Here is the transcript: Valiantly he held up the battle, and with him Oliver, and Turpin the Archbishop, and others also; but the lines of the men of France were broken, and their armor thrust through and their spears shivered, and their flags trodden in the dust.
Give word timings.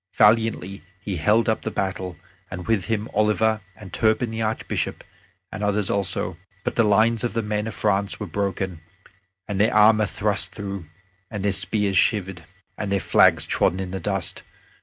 Valiantly 0.15 0.83
he 0.99 1.17
held 1.17 1.47
up 1.47 1.61
the 1.61 1.69
battle, 1.69 2.17
and 2.49 2.65
with 2.65 2.85
him 2.85 3.07
Oliver, 3.13 3.61
and 3.75 3.93
Turpin 3.93 4.31
the 4.31 4.41
Archbishop, 4.41 5.03
and 5.51 5.63
others 5.63 5.91
also; 5.91 6.39
but 6.63 6.75
the 6.75 6.81
lines 6.83 7.23
of 7.23 7.33
the 7.33 7.43
men 7.43 7.67
of 7.67 7.75
France 7.75 8.19
were 8.19 8.25
broken, 8.25 8.81
and 9.47 9.61
their 9.61 9.71
armor 9.71 10.07
thrust 10.07 10.55
through 10.55 10.87
and 11.29 11.45
their 11.45 11.51
spears 11.51 11.97
shivered, 11.99 12.43
and 12.79 12.91
their 12.91 12.99
flags 12.99 13.45
trodden 13.45 13.79
in 13.79 13.91
the 13.91 13.99
dust. 13.99 14.41